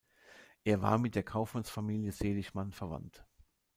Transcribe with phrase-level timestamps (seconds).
[0.63, 3.23] Er war mit der Kaufmannsfamilie Seligmann verwandt.